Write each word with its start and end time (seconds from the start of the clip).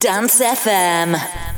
Dance 0.00 0.40
FM. 0.40 1.49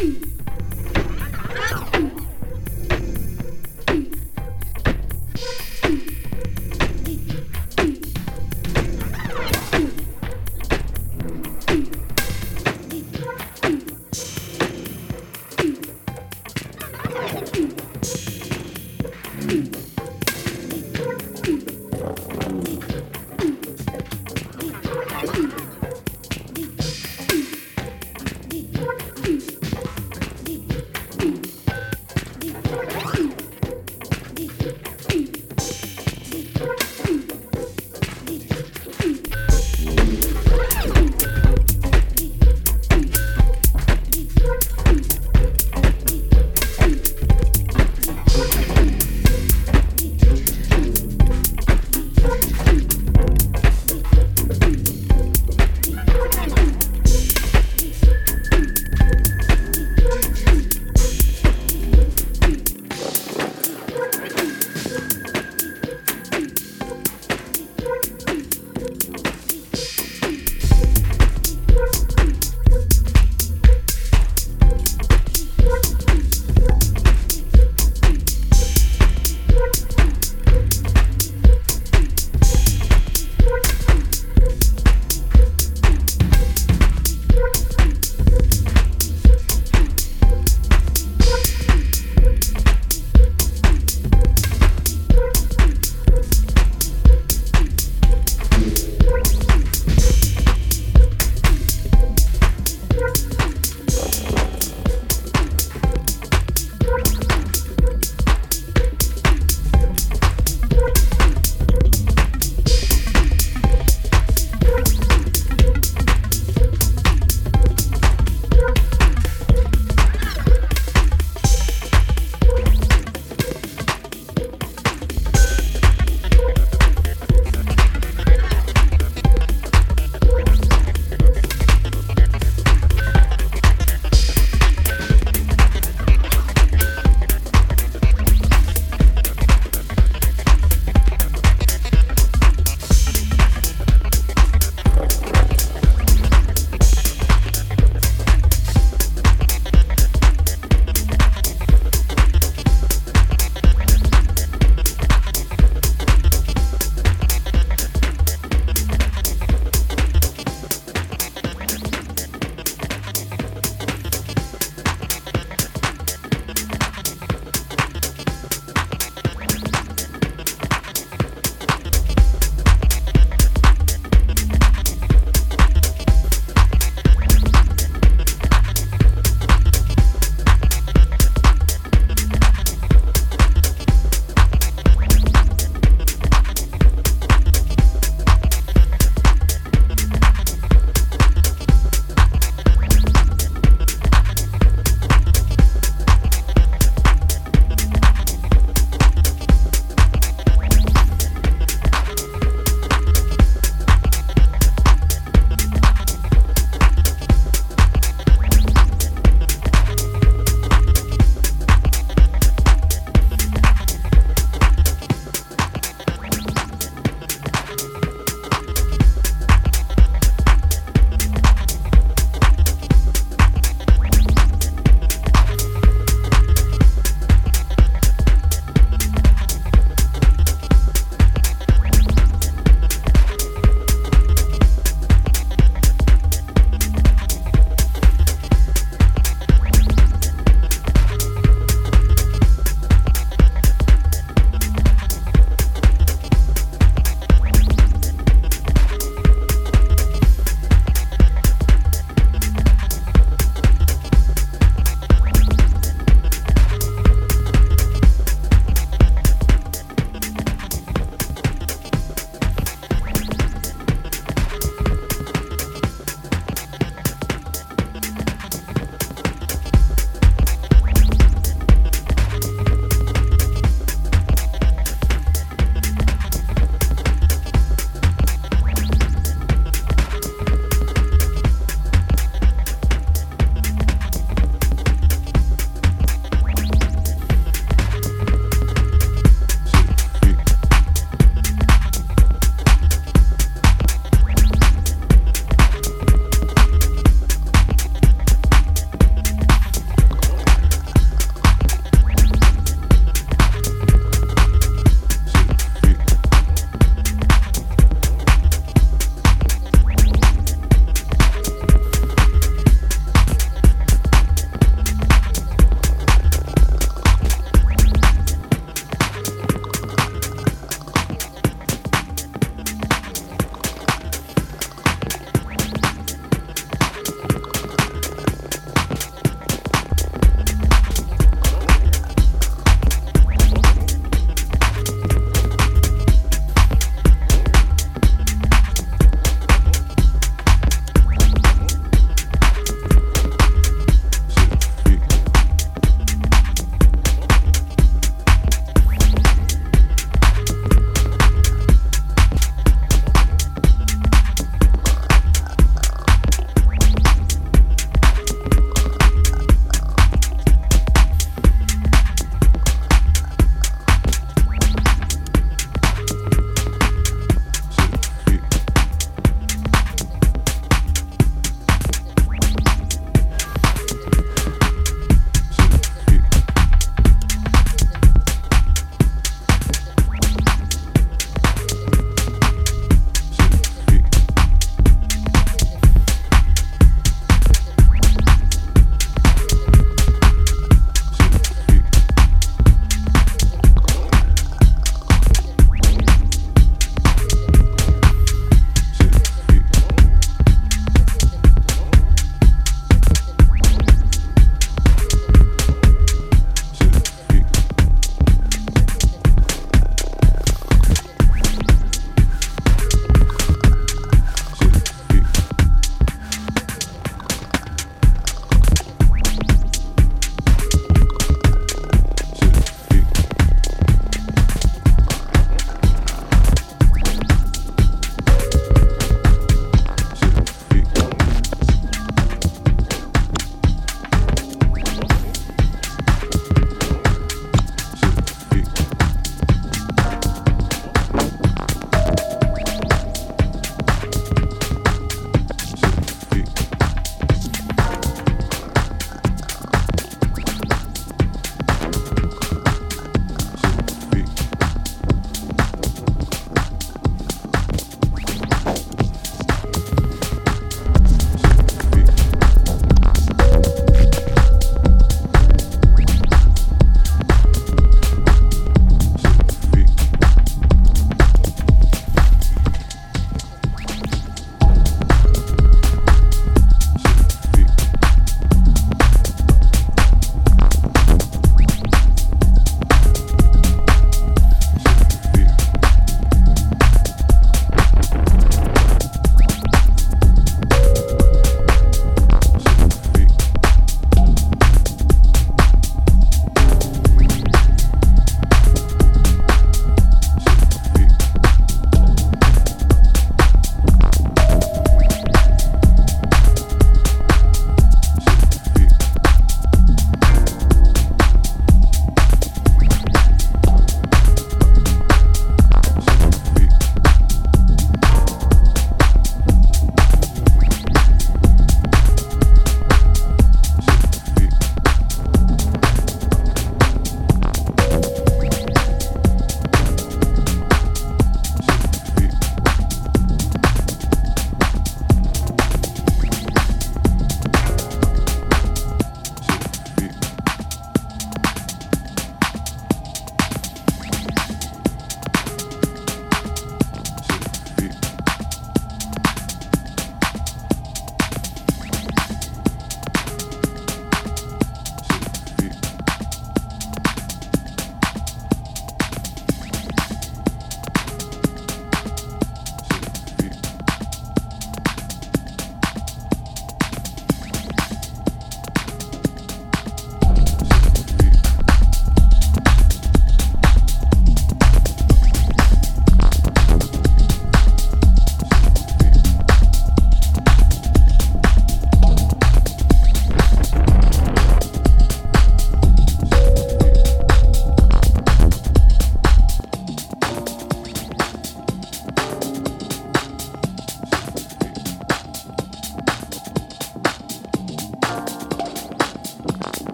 Peace. 0.00 0.49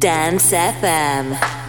Dance 0.00 0.56
FM. 0.56 1.59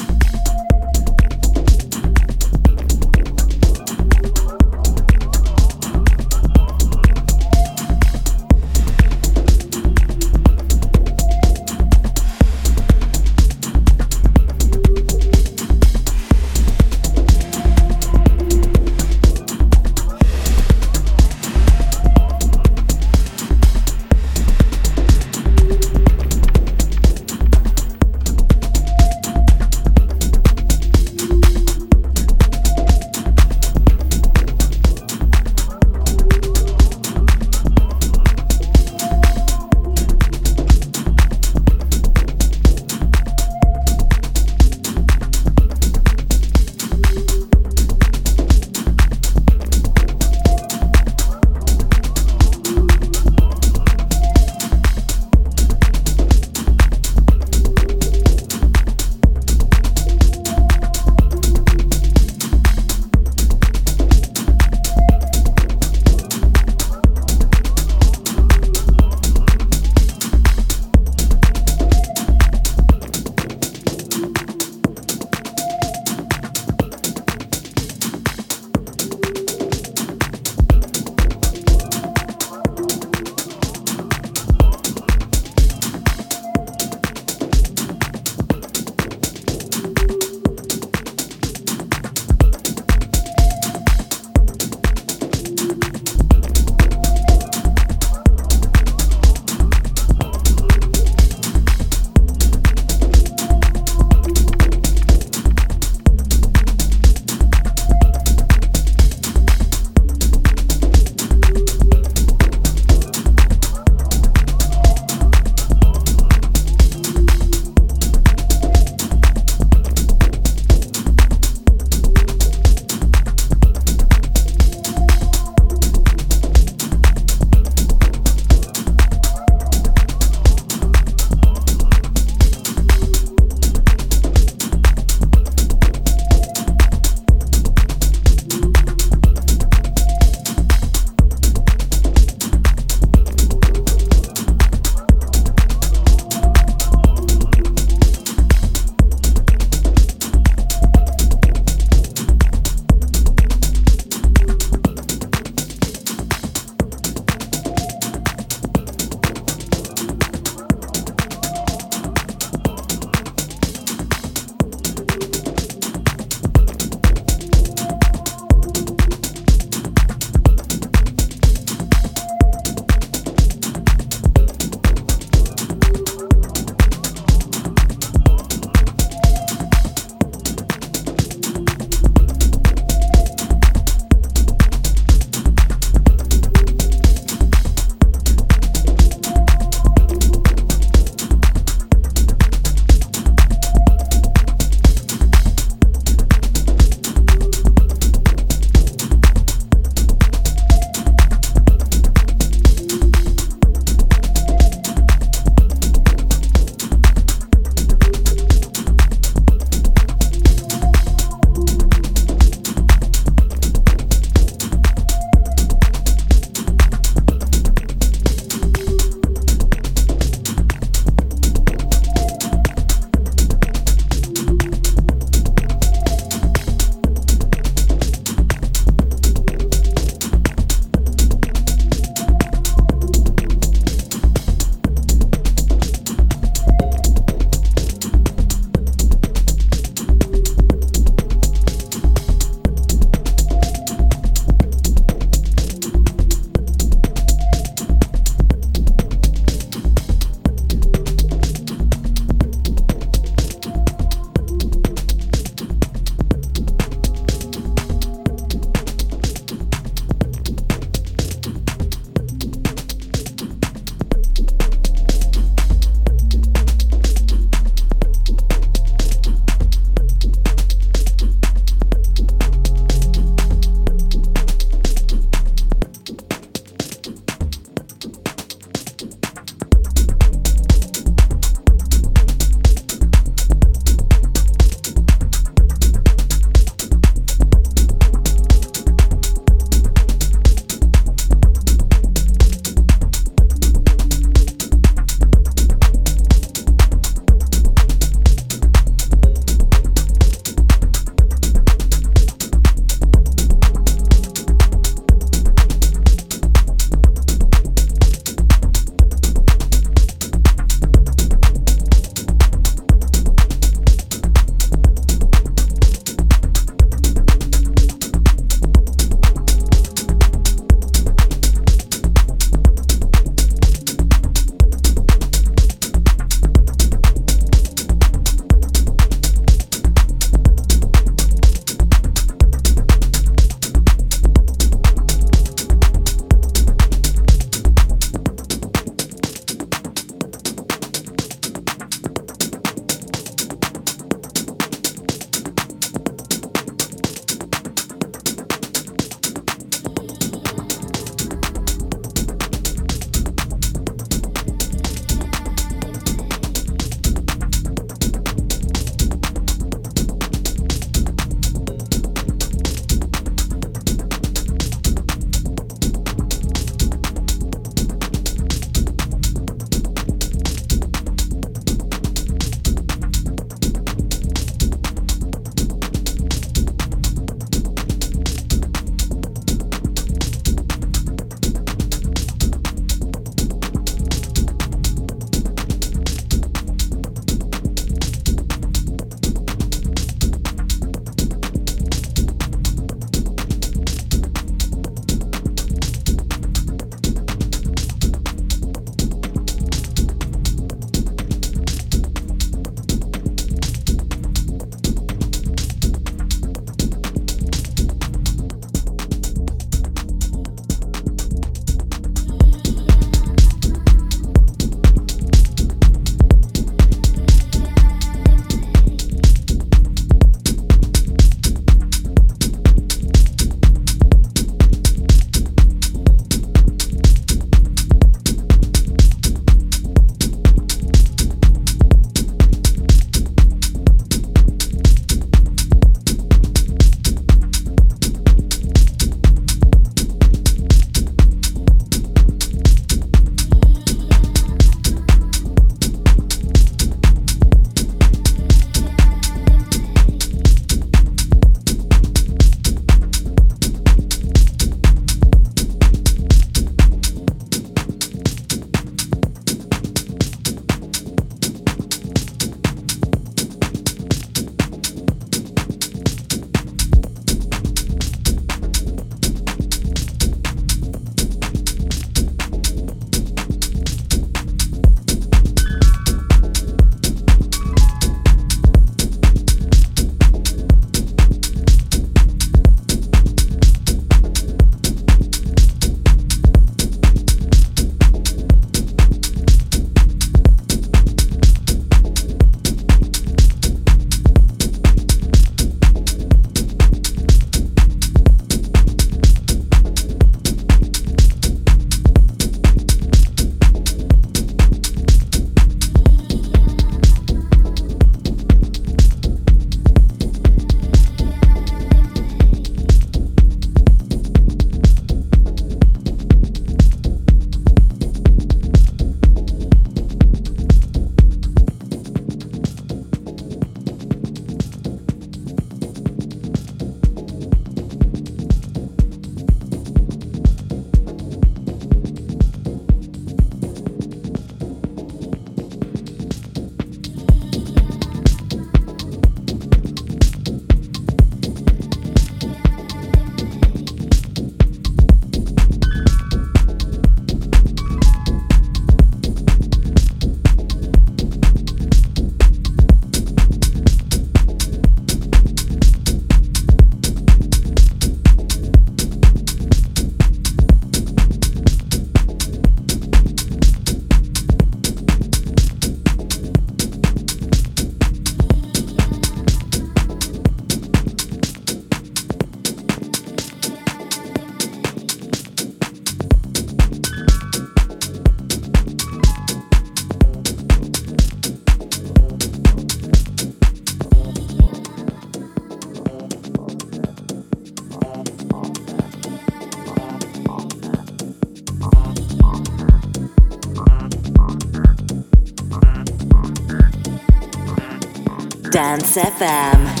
Dance 598.81 599.21
FM. 599.21 600.00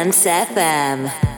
Dance 0.00 0.24
FM. 0.24 1.29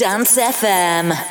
Dance 0.00 0.40
FM. 0.40 1.29